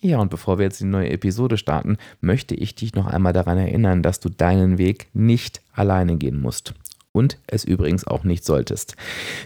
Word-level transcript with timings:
Ja, 0.00 0.18
und 0.18 0.30
bevor 0.30 0.58
wir 0.58 0.64
jetzt 0.64 0.80
die 0.80 0.84
neue 0.84 1.10
Episode 1.10 1.56
starten, 1.56 1.96
möchte 2.20 2.54
ich 2.54 2.74
dich 2.74 2.94
noch 2.94 3.06
einmal 3.06 3.32
daran 3.32 3.58
erinnern, 3.58 4.02
dass 4.02 4.20
du 4.20 4.28
deinen 4.28 4.78
Weg 4.78 5.08
nicht 5.14 5.62
alleine 5.72 6.16
gehen 6.16 6.40
musst 6.40 6.74
und 7.16 7.38
es 7.46 7.64
übrigens 7.64 8.06
auch 8.06 8.24
nicht 8.24 8.44
solltest. 8.44 8.94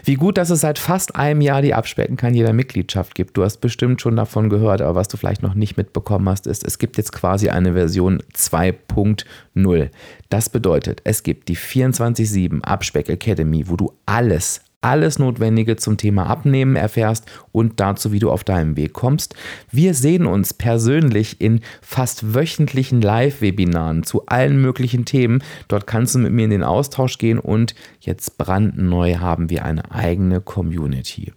Wie 0.03 0.15
gut, 0.15 0.37
dass 0.37 0.49
es 0.49 0.59
seit 0.59 0.77
fast 0.77 1.15
einem 1.15 1.39
Jahr 1.39 1.61
die 1.61 1.73
Abspecken 1.73 2.17
kann 2.17 2.33
jeder 2.33 2.51
Mitgliedschaft 2.51 3.15
gibt. 3.15 3.37
Du 3.37 3.43
hast 3.43 3.57
bestimmt 3.57 4.01
schon 4.01 4.17
davon 4.17 4.49
gehört, 4.49 4.81
aber 4.81 4.95
was 4.95 5.07
du 5.07 5.15
vielleicht 5.15 5.41
noch 5.41 5.53
nicht 5.53 5.77
mitbekommen 5.77 6.27
hast, 6.27 6.47
ist, 6.47 6.65
es 6.65 6.77
gibt 6.77 6.97
jetzt 6.97 7.13
quasi 7.13 7.49
eine 7.49 7.73
Version 7.73 8.21
2.0. 8.35 9.89
Das 10.29 10.49
bedeutet, 10.49 11.01
es 11.05 11.23
gibt 11.23 11.47
die 11.47 11.57
24-7 11.57 12.61
Abspeck 12.61 13.07
Academy, 13.07 13.69
wo 13.69 13.77
du 13.77 13.93
alles, 14.05 14.61
alles 14.81 15.19
Notwendige 15.19 15.75
zum 15.75 15.97
Thema 15.97 16.25
Abnehmen 16.25 16.75
erfährst 16.75 17.25
und 17.51 17.79
dazu, 17.79 18.11
wie 18.11 18.19
du 18.19 18.31
auf 18.31 18.43
deinem 18.43 18.75
Weg 18.75 18.93
kommst. 18.93 19.35
Wir 19.71 19.93
sehen 19.93 20.25
uns 20.25 20.53
persönlich 20.53 21.39
in 21.39 21.61
fast 21.81 22.33
wöchentlichen 22.33 23.01
Live-Webinaren 23.01 24.03
zu 24.03 24.25
allen 24.25 24.59
möglichen 24.61 25.05
Themen. 25.05 25.43
Dort 25.67 25.85
kannst 25.85 26.15
du 26.15 26.19
mit 26.19 26.33
mir 26.33 26.45
in 26.45 26.49
den 26.49 26.63
Austausch 26.63 27.19
gehen 27.19 27.39
und 27.39 27.75
jetzt 27.99 28.37
brandneu 28.37 29.17
haben 29.17 29.49
wir 29.49 29.65
eine 29.65 29.91
eigene 29.91 30.41
Community. 30.41 31.31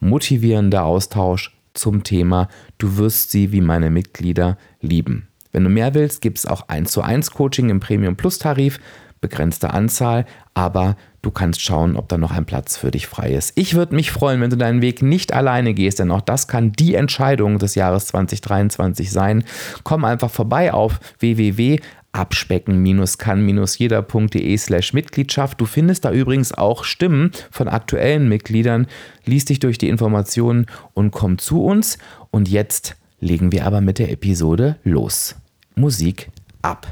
Motivierender 0.00 0.84
Austausch 0.84 1.56
zum 1.74 2.02
Thema 2.02 2.48
Du 2.78 2.96
wirst 2.96 3.30
sie 3.30 3.52
wie 3.52 3.60
meine 3.60 3.90
Mitglieder 3.90 4.58
lieben. 4.80 5.28
Wenn 5.52 5.64
du 5.64 5.70
mehr 5.70 5.94
willst, 5.94 6.20
gibt 6.20 6.38
es 6.38 6.46
auch 6.46 6.68
1 6.68 6.90
zu 6.90 7.02
1 7.02 7.30
Coaching 7.30 7.70
im 7.70 7.80
Premium 7.80 8.16
Plus 8.16 8.38
Tarif 8.38 8.78
begrenzte 9.20 9.70
Anzahl, 9.70 10.26
aber 10.54 10.96
du 11.22 11.30
kannst 11.30 11.60
schauen, 11.60 11.96
ob 11.96 12.08
da 12.08 12.18
noch 12.18 12.32
ein 12.32 12.44
Platz 12.44 12.76
für 12.76 12.90
dich 12.90 13.06
frei 13.06 13.32
ist. 13.32 13.52
Ich 13.54 13.74
würde 13.74 13.94
mich 13.94 14.10
freuen, 14.10 14.40
wenn 14.40 14.50
du 14.50 14.56
deinen 14.56 14.82
Weg 14.82 15.02
nicht 15.02 15.32
alleine 15.32 15.74
gehst, 15.74 15.98
denn 15.98 16.10
auch 16.10 16.20
das 16.20 16.48
kann 16.48 16.72
die 16.72 16.94
Entscheidung 16.94 17.58
des 17.58 17.74
Jahres 17.74 18.06
2023 18.06 19.10
sein. 19.10 19.44
Komm 19.84 20.04
einfach 20.04 20.30
vorbei 20.30 20.72
auf 20.72 21.00
www 21.18 21.80
abspecken-kann-jeder.de 22.12 24.56
slash 24.56 24.92
Mitgliedschaft. 24.92 25.60
Du 25.60 25.66
findest 25.66 26.04
da 26.04 26.12
übrigens 26.12 26.52
auch 26.52 26.84
Stimmen 26.84 27.32
von 27.50 27.66
aktuellen 27.68 28.28
Mitgliedern. 28.28 28.86
Lies 29.24 29.44
dich 29.44 29.58
durch 29.60 29.78
die 29.78 29.88
Informationen 29.88 30.66
und 30.94 31.12
komm 31.12 31.38
zu 31.38 31.64
uns. 31.64 31.98
Und 32.30 32.48
jetzt 32.48 32.96
legen 33.20 33.52
wir 33.52 33.64
aber 33.66 33.80
mit 33.80 33.98
der 33.98 34.10
Episode 34.10 34.76
los. 34.84 35.36
Musik 35.74 36.30
ab. 36.62 36.86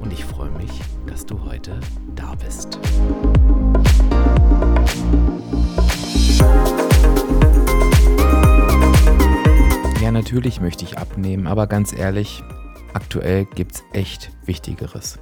Und 0.00 0.10
ich 0.10 0.24
freue 0.24 0.52
mich, 0.52 0.70
dass 1.06 1.26
du 1.26 1.44
heute 1.44 1.78
da 2.14 2.34
bist. 2.36 2.78
Ja, 10.00 10.10
natürlich 10.10 10.62
möchte 10.62 10.86
ich 10.86 10.96
abnehmen, 10.96 11.46
aber 11.46 11.66
ganz 11.66 11.92
ehrlich, 11.92 12.42
aktuell 12.98 13.44
gibt 13.44 13.76
es 13.76 13.84
echt 13.92 14.32
Wichtigeres. 14.44 15.20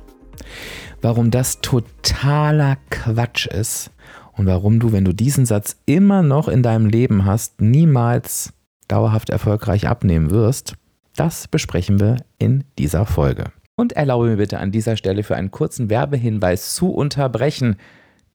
Warum 1.02 1.30
das 1.30 1.60
totaler 1.60 2.78
Quatsch 2.88 3.46
ist 3.46 3.90
und 4.32 4.46
warum 4.46 4.80
du, 4.80 4.92
wenn 4.92 5.04
du 5.04 5.12
diesen 5.12 5.44
Satz 5.44 5.76
immer 5.84 6.22
noch 6.22 6.48
in 6.48 6.62
deinem 6.62 6.86
Leben 6.86 7.26
hast, 7.26 7.60
niemals 7.60 8.54
dauerhaft 8.88 9.28
erfolgreich 9.28 9.88
abnehmen 9.88 10.30
wirst, 10.30 10.72
das 11.16 11.48
besprechen 11.48 12.00
wir 12.00 12.16
in 12.38 12.64
dieser 12.78 13.04
Folge. 13.04 13.52
Und 13.76 13.92
erlaube 13.92 14.28
mir 14.28 14.36
bitte 14.38 14.58
an 14.58 14.72
dieser 14.72 14.96
Stelle 14.96 15.22
für 15.22 15.36
einen 15.36 15.50
kurzen 15.50 15.90
Werbehinweis 15.90 16.74
zu 16.74 16.88
unterbrechen. 16.88 17.76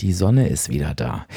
Die 0.01 0.13
Sonne 0.13 0.47
ist 0.47 0.69
wieder 0.69 0.95
da. 0.95 1.27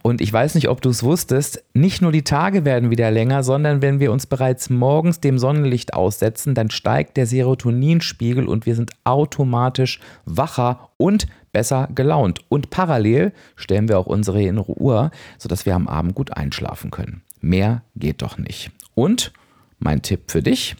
Und 0.00 0.22
ich 0.22 0.32
weiß 0.32 0.54
nicht, 0.54 0.68
ob 0.68 0.80
du 0.80 0.88
es 0.88 1.02
wusstest, 1.02 1.62
nicht 1.74 2.00
nur 2.00 2.10
die 2.10 2.24
Tage 2.24 2.64
werden 2.64 2.90
wieder 2.90 3.10
länger, 3.10 3.42
sondern 3.42 3.82
wenn 3.82 4.00
wir 4.00 4.12
uns 4.12 4.24
bereits 4.24 4.70
morgens 4.70 5.20
dem 5.20 5.38
Sonnenlicht 5.38 5.92
aussetzen, 5.92 6.54
dann 6.54 6.70
steigt 6.70 7.18
der 7.18 7.26
Serotoninspiegel 7.26 8.48
und 8.48 8.64
wir 8.64 8.76
sind 8.76 8.92
automatisch 9.04 10.00
wacher 10.24 10.88
und 10.96 11.26
besser 11.52 11.88
gelaunt. 11.94 12.40
Und 12.48 12.70
parallel 12.70 13.32
stellen 13.56 13.88
wir 13.88 13.98
auch 13.98 14.06
unsere 14.06 14.42
innere 14.42 14.72
Uhr, 14.80 15.10
sodass 15.36 15.66
wir 15.66 15.74
am 15.74 15.86
Abend 15.86 16.14
gut 16.14 16.34
einschlafen 16.34 16.90
können. 16.90 17.22
Mehr 17.42 17.82
geht 17.94 18.22
doch 18.22 18.38
nicht. 18.38 18.70
Und 18.94 19.32
mein 19.78 20.00
Tipp 20.00 20.30
für 20.30 20.42
dich, 20.42 20.76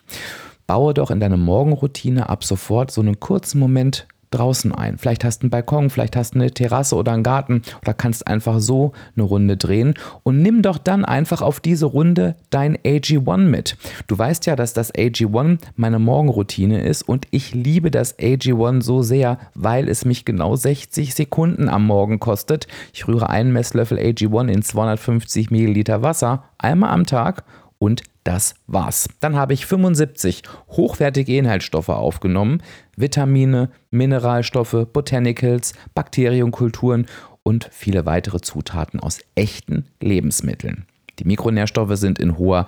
baue 0.67 0.95
doch 0.95 1.11
in 1.11 1.21
deine 1.21 1.37
Morgenroutine 1.37 2.31
ab 2.31 2.43
sofort 2.43 2.91
so 2.91 3.03
einen 3.03 3.21
kurzen 3.21 3.59
Moment 3.59 4.07
draußen 4.35 4.73
ein. 4.73 4.99
Vielleicht 4.99 5.25
hast 5.25 5.41
du 5.41 5.45
einen 5.45 5.51
Balkon, 5.51 5.91
vielleicht 5.91 6.17
hast 6.17 6.35
du 6.35 6.41
eine 6.41 6.51
Terrasse 6.51 6.97
oder 6.97 7.13
einen 7.13 7.23
Garten 7.23 7.63
oder 7.83 7.95
kannst 7.95 8.27
einfach 8.27 8.61
so 8.61 8.93
eine 9.17 9.25
Runde 9.25 9.57
drehen 9.57 9.95
und 10.23 10.43
nimm 10.43 10.63
doch 10.63 10.79
dann 10.79 11.05
einfach 11.05 11.43
auf 11.43 11.61
diese 11.61 11.87
Runde 11.87 12.37
dein 12.51 12.77
AG1 12.79 13.39
mit. 13.39 13.77
Du 14.07 14.19
weißt 14.19 14.47
ja, 14.47 14.57
dass 14.57 14.75
das 14.75 14.93
AG1 14.95 15.59
meine 15.77 15.99
Morgenroutine 15.99 16.83
ist 16.83 17.03
und 17.03 17.27
ich 17.31 17.55
liebe 17.55 17.91
das 17.91 18.19
AG1 18.19 18.83
so 18.83 19.03
sehr, 19.03 19.39
weil 19.55 19.89
es 19.89 20.05
mich 20.05 20.25
genau 20.25 20.57
60 20.57 21.15
Sekunden 21.15 21.69
am 21.69 21.87
Morgen 21.87 22.21
kostet. 22.21 22.67
Ich 22.93 23.07
rühre 23.09 23.31
einen 23.31 23.53
Messlöffel 23.53 23.99
AG1 23.99 24.49
in 24.49 24.63
250 24.63 25.51
Milliliter 25.51 26.03
Wasser 26.03 26.45
einmal 26.59 26.91
am 26.91 27.07
Tag 27.07 27.45
und 27.85 28.03
das 28.25 28.55
war's. 28.67 29.11
Dann 29.21 29.37
habe 29.37 29.53
ich 29.53 29.67
75 29.67 30.43
hochwertige 30.71 31.37
Inhaltsstoffe 31.37 31.91
aufgenommen, 31.91 32.63
Vitamine, 32.97 33.69
Mineralstoffe, 33.91 34.87
Botanicals, 34.91 35.75
Bakterienkulturen 35.95 37.05
und 37.43 37.69
viele 37.71 38.07
weitere 38.07 38.41
Zutaten 38.41 39.01
aus 39.01 39.19
echten 39.35 39.85
Lebensmitteln. 40.01 40.87
Die 41.19 41.27
Mikronährstoffe 41.27 41.97
sind 41.99 42.19
in 42.19 42.39
hoher 42.39 42.67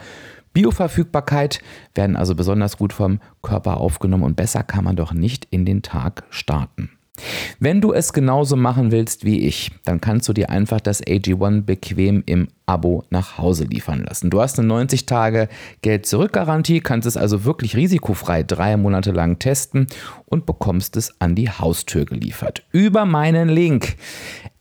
Bioverfügbarkeit, 0.52 1.60
werden 1.94 2.16
also 2.16 2.34
besonders 2.34 2.76
gut 2.76 2.92
vom 2.92 3.20
Körper 3.40 3.78
aufgenommen 3.78 4.24
und 4.24 4.36
besser 4.36 4.64
kann 4.64 4.84
man 4.84 4.96
doch 4.96 5.14
nicht 5.14 5.46
in 5.50 5.64
den 5.64 5.80
Tag 5.80 6.24
starten. 6.28 6.90
Wenn 7.58 7.80
du 7.80 7.92
es 7.92 8.12
genauso 8.12 8.56
machen 8.56 8.90
willst 8.90 9.24
wie 9.24 9.46
ich, 9.46 9.70
dann 9.84 10.00
kannst 10.00 10.28
du 10.28 10.32
dir 10.32 10.50
einfach 10.50 10.80
das 10.80 11.02
AG1 11.02 11.62
bequem 11.62 12.22
im 12.26 12.48
Abo 12.66 13.04
nach 13.10 13.38
Hause 13.38 13.64
liefern 13.64 14.04
lassen. 14.04 14.28
Du 14.28 14.40
hast 14.40 14.58
eine 14.58 14.68
90 14.68 15.06
Tage 15.06 15.48
Geld-Zurück-Garantie, 15.82 16.80
kannst 16.80 17.06
es 17.06 17.16
also 17.16 17.44
wirklich 17.44 17.76
risikofrei 17.76 18.42
drei 18.42 18.76
Monate 18.76 19.12
lang 19.12 19.38
testen 19.38 19.86
und 20.26 20.46
bekommst 20.46 20.96
es 20.96 21.20
an 21.20 21.34
die 21.34 21.48
Haustür 21.48 22.04
geliefert. 22.04 22.64
Über 22.72 23.04
meinen 23.04 23.48
Link 23.48 23.96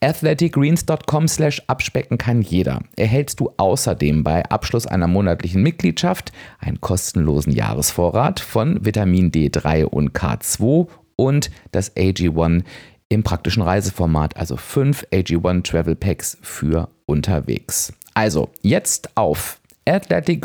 athleticgreens.com 0.01 1.27
slash 1.27 1.63
abspecken 1.67 2.17
kann 2.19 2.41
jeder. 2.41 2.81
Erhältst 2.95 3.39
du 3.39 3.51
außerdem 3.57 4.23
bei 4.23 4.45
Abschluss 4.45 4.85
einer 4.85 5.07
monatlichen 5.07 5.63
Mitgliedschaft 5.63 6.31
einen 6.59 6.79
kostenlosen 6.79 7.53
Jahresvorrat 7.53 8.39
von 8.39 8.85
Vitamin 8.85 9.31
D3 9.31 9.85
und 9.85 10.11
K2 10.11 10.87
und 11.15 11.49
das 11.71 11.95
AG1 11.95 12.63
im 13.09 13.23
praktischen 13.23 13.63
Reiseformat, 13.63 14.35
also 14.37 14.57
fünf 14.57 15.05
AG1 15.11 15.63
Travel 15.63 15.95
Packs 15.95 16.37
für 16.41 16.89
unterwegs. 17.05 17.93
Also 18.13 18.49
jetzt 18.61 19.15
auf 19.15 19.59
Athletic 19.87 20.43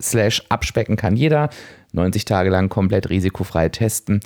slash 0.00 0.42
abspecken 0.48 0.96
kann 0.96 1.16
jeder. 1.16 1.50
90 1.92 2.24
Tage 2.24 2.50
lang 2.50 2.68
komplett 2.68 3.10
risikofrei 3.10 3.68
testen 3.68 4.20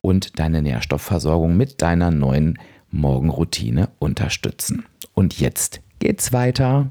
und 0.00 0.38
deine 0.38 0.62
Nährstoffversorgung 0.62 1.56
mit 1.56 1.80
deiner 1.82 2.10
neuen 2.10 2.58
Morgenroutine 2.90 3.88
unterstützen. 3.98 4.84
Und 5.14 5.40
jetzt 5.40 5.80
geht's 5.98 6.32
weiter. 6.32 6.90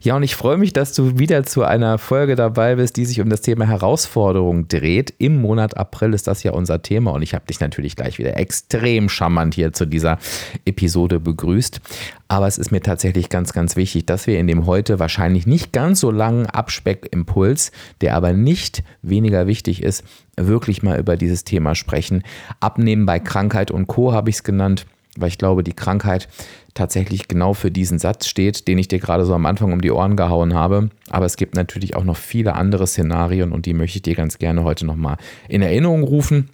Ja, 0.00 0.16
und 0.16 0.22
ich 0.22 0.34
freue 0.34 0.56
mich, 0.56 0.72
dass 0.72 0.92
du 0.92 1.18
wieder 1.18 1.44
zu 1.44 1.62
einer 1.62 1.98
Folge 1.98 2.36
dabei 2.36 2.76
bist, 2.76 2.96
die 2.96 3.04
sich 3.04 3.20
um 3.20 3.30
das 3.30 3.40
Thema 3.40 3.66
Herausforderung 3.66 4.68
dreht. 4.68 5.14
Im 5.18 5.40
Monat 5.40 5.76
April 5.76 6.12
ist 6.12 6.26
das 6.26 6.42
ja 6.42 6.52
unser 6.52 6.82
Thema 6.82 7.12
und 7.12 7.22
ich 7.22 7.34
habe 7.34 7.46
dich 7.46 7.60
natürlich 7.60 7.96
gleich 7.96 8.18
wieder 8.18 8.36
extrem 8.36 9.08
charmant 9.08 9.54
hier 9.54 9.72
zu 9.72 9.86
dieser 9.86 10.18
Episode 10.64 11.20
begrüßt. 11.20 11.80
Aber 12.28 12.46
es 12.46 12.58
ist 12.58 12.72
mir 12.72 12.80
tatsächlich 12.80 13.28
ganz, 13.28 13.52
ganz 13.52 13.76
wichtig, 13.76 14.06
dass 14.06 14.26
wir 14.26 14.38
in 14.38 14.46
dem 14.46 14.66
heute 14.66 14.98
wahrscheinlich 14.98 15.46
nicht 15.46 15.72
ganz 15.72 16.00
so 16.00 16.10
langen 16.10 16.46
Abspeckimpuls, 16.46 17.70
der 18.00 18.16
aber 18.16 18.32
nicht 18.32 18.82
weniger 19.02 19.46
wichtig 19.46 19.82
ist, 19.82 20.04
wirklich 20.36 20.82
mal 20.82 20.98
über 20.98 21.16
dieses 21.16 21.44
Thema 21.44 21.74
sprechen. 21.74 22.24
Abnehmen 22.60 23.06
bei 23.06 23.20
Krankheit 23.20 23.70
und 23.70 23.86
Co. 23.86 24.12
habe 24.12 24.30
ich 24.30 24.36
es 24.36 24.42
genannt 24.42 24.86
weil 25.18 25.28
ich 25.28 25.38
glaube, 25.38 25.62
die 25.62 25.72
Krankheit 25.72 26.28
tatsächlich 26.74 27.28
genau 27.28 27.54
für 27.54 27.70
diesen 27.70 27.98
Satz 27.98 28.26
steht, 28.26 28.66
den 28.68 28.78
ich 28.78 28.88
dir 28.88 28.98
gerade 28.98 29.24
so 29.24 29.34
am 29.34 29.46
Anfang 29.46 29.72
um 29.72 29.80
die 29.80 29.90
Ohren 29.90 30.16
gehauen 30.16 30.54
habe. 30.54 30.90
Aber 31.10 31.26
es 31.26 31.36
gibt 31.36 31.54
natürlich 31.54 31.96
auch 31.96 32.04
noch 32.04 32.16
viele 32.16 32.54
andere 32.54 32.86
Szenarien 32.86 33.52
und 33.52 33.66
die 33.66 33.74
möchte 33.74 33.98
ich 33.98 34.02
dir 34.02 34.14
ganz 34.14 34.38
gerne 34.38 34.64
heute 34.64 34.84
nochmal 34.86 35.16
in 35.48 35.62
Erinnerung 35.62 36.02
rufen. 36.02 36.50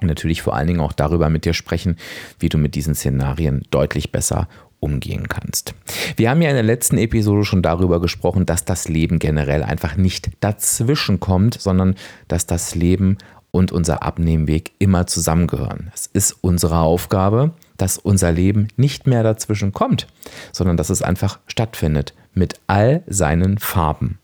Und 0.00 0.08
natürlich 0.08 0.42
vor 0.42 0.56
allen 0.56 0.66
Dingen 0.66 0.80
auch 0.80 0.92
darüber 0.92 1.30
mit 1.30 1.44
dir 1.44 1.54
sprechen, 1.54 1.96
wie 2.40 2.48
du 2.48 2.58
mit 2.58 2.74
diesen 2.74 2.96
Szenarien 2.96 3.62
deutlich 3.70 4.10
besser 4.10 4.48
umgehen 4.80 5.28
kannst. 5.28 5.74
Wir 6.16 6.28
haben 6.28 6.42
ja 6.42 6.50
in 6.50 6.56
der 6.56 6.62
letzten 6.62 6.98
Episode 6.98 7.44
schon 7.44 7.62
darüber 7.62 8.00
gesprochen, 8.00 8.44
dass 8.44 8.66
das 8.66 8.88
Leben 8.88 9.18
generell 9.18 9.62
einfach 9.62 9.96
nicht 9.96 10.30
dazwischen 10.40 11.20
kommt, 11.20 11.58
sondern 11.58 11.94
dass 12.28 12.46
das 12.46 12.74
Leben 12.74 13.16
und 13.50 13.72
unser 13.72 14.02
Abnehmweg 14.02 14.72
immer 14.78 15.06
zusammengehören. 15.06 15.90
Es 15.94 16.06
ist 16.12 16.32
unsere 16.42 16.78
Aufgabe, 16.80 17.52
dass 17.76 17.98
unser 17.98 18.32
Leben 18.32 18.68
nicht 18.76 19.06
mehr 19.06 19.22
dazwischen 19.22 19.72
kommt, 19.72 20.06
sondern 20.52 20.76
dass 20.76 20.90
es 20.90 21.02
einfach 21.02 21.38
stattfindet 21.46 22.14
mit 22.32 22.60
all 22.66 23.02
seinen 23.06 23.58
Farben. 23.58 24.18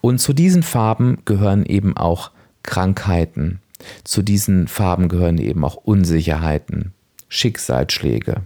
Und 0.00 0.18
zu 0.18 0.32
diesen 0.32 0.62
Farben 0.62 1.18
gehören 1.24 1.64
eben 1.64 1.96
auch 1.96 2.30
Krankheiten, 2.62 3.60
zu 4.04 4.22
diesen 4.22 4.68
Farben 4.68 5.08
gehören 5.08 5.38
eben 5.38 5.64
auch 5.64 5.76
Unsicherheiten, 5.76 6.92
Schicksalsschläge, 7.28 8.42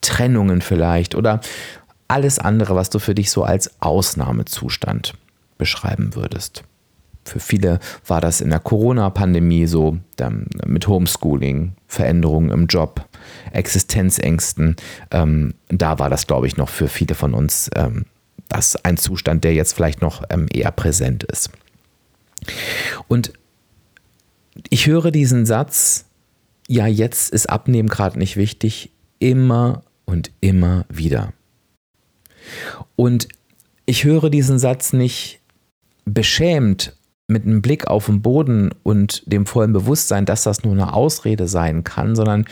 Trennungen 0.00 0.60
vielleicht 0.60 1.14
oder 1.14 1.40
alles 2.08 2.38
andere, 2.38 2.76
was 2.76 2.90
du 2.90 2.98
für 2.98 3.14
dich 3.14 3.30
so 3.30 3.42
als 3.42 3.80
Ausnahmezustand 3.80 5.14
beschreiben 5.58 6.14
würdest. 6.14 6.62
Für 7.26 7.40
viele 7.40 7.80
war 8.06 8.20
das 8.20 8.40
in 8.40 8.50
der 8.50 8.60
Corona-Pandemie 8.60 9.66
so, 9.66 9.98
mit 10.64 10.86
Homeschooling, 10.86 11.72
Veränderungen 11.86 12.50
im 12.50 12.66
Job, 12.66 13.06
Existenzängsten. 13.52 14.76
Ähm, 15.10 15.54
da 15.68 15.98
war 15.98 16.08
das, 16.08 16.26
glaube 16.26 16.46
ich, 16.46 16.56
noch 16.56 16.68
für 16.68 16.88
viele 16.88 17.14
von 17.14 17.34
uns 17.34 17.70
ähm, 17.74 18.06
das 18.48 18.76
ein 18.84 18.96
Zustand, 18.96 19.44
der 19.44 19.54
jetzt 19.54 19.72
vielleicht 19.72 20.02
noch 20.02 20.22
ähm, 20.30 20.46
eher 20.52 20.70
präsent 20.70 21.24
ist. 21.24 21.50
Und 23.08 23.32
ich 24.70 24.86
höre 24.86 25.10
diesen 25.10 25.46
Satz, 25.46 26.06
ja, 26.68 26.86
jetzt 26.86 27.32
ist 27.32 27.50
Abnehmen 27.50 27.88
gerade 27.88 28.18
nicht 28.18 28.36
wichtig, 28.36 28.90
immer 29.18 29.82
und 30.04 30.30
immer 30.40 30.86
wieder. 30.88 31.32
Und 32.94 33.28
ich 33.84 34.04
höre 34.04 34.30
diesen 34.30 34.58
Satz 34.58 34.92
nicht 34.92 35.40
beschämt 36.04 36.96
mit 37.28 37.44
einem 37.44 37.60
Blick 37.60 37.88
auf 37.88 38.06
den 38.06 38.22
Boden 38.22 38.70
und 38.82 39.22
dem 39.26 39.46
vollen 39.46 39.72
Bewusstsein, 39.72 40.26
dass 40.26 40.44
das 40.44 40.62
nur 40.62 40.72
eine 40.72 40.94
Ausrede 40.94 41.48
sein 41.48 41.82
kann, 41.82 42.14
sondern 42.14 42.46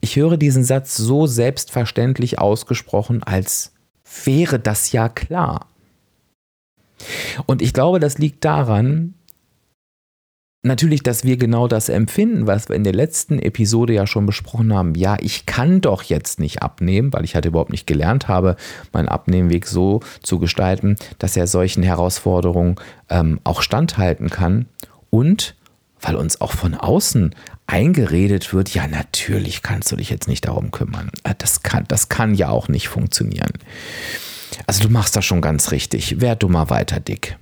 ich 0.00 0.16
höre 0.16 0.36
diesen 0.36 0.64
Satz 0.64 0.96
so 0.96 1.26
selbstverständlich 1.26 2.38
ausgesprochen, 2.38 3.22
als 3.22 3.72
wäre 4.24 4.58
das 4.58 4.92
ja 4.92 5.08
klar. 5.08 5.66
Und 7.46 7.62
ich 7.62 7.72
glaube, 7.72 8.00
das 8.00 8.18
liegt 8.18 8.44
daran, 8.44 9.14
natürlich, 10.62 11.02
dass 11.02 11.24
wir 11.24 11.36
genau 11.36 11.68
das 11.68 11.88
empfinden, 11.88 12.46
was 12.46 12.68
wir 12.68 12.76
in 12.76 12.84
der 12.84 12.92
letzten 12.92 13.38
Episode 13.38 13.92
ja 13.92 14.06
schon 14.06 14.26
besprochen 14.26 14.74
haben. 14.74 14.94
Ja, 14.94 15.16
ich 15.20 15.46
kann 15.46 15.80
doch 15.80 16.02
jetzt 16.02 16.40
nicht 16.40 16.62
abnehmen, 16.62 17.12
weil 17.12 17.24
ich 17.24 17.34
halt 17.34 17.44
überhaupt 17.44 17.70
nicht 17.70 17.86
gelernt 17.86 18.28
habe, 18.28 18.56
meinen 18.92 19.08
Abnehmweg 19.08 19.66
so 19.66 20.00
zu 20.22 20.38
gestalten, 20.38 20.96
dass 21.18 21.36
er 21.36 21.46
solchen 21.46 21.82
Herausforderungen 21.82 22.76
ähm, 23.08 23.40
auch 23.44 23.62
standhalten 23.62 24.30
kann. 24.30 24.66
Und 25.10 25.54
weil 26.00 26.16
uns 26.16 26.40
auch 26.40 26.52
von 26.52 26.74
außen 26.74 27.34
eingeredet 27.66 28.52
wird, 28.52 28.72
ja, 28.74 28.86
natürlich 28.86 29.62
kannst 29.62 29.90
du 29.92 29.96
dich 29.96 30.10
jetzt 30.10 30.28
nicht 30.28 30.46
darum 30.46 30.70
kümmern. 30.70 31.10
Äh, 31.24 31.34
das 31.38 31.62
kann, 31.62 31.84
das 31.88 32.08
kann 32.08 32.34
ja 32.34 32.48
auch 32.48 32.68
nicht 32.68 32.88
funktionieren. 32.88 33.52
Also 34.66 34.82
du 34.82 34.90
machst 34.90 35.14
das 35.14 35.24
schon 35.24 35.40
ganz 35.40 35.70
richtig. 35.70 36.20
Werd 36.20 36.42
du 36.42 36.48
mal 36.48 36.70
weiter 36.70 37.00
dick. 37.00 37.36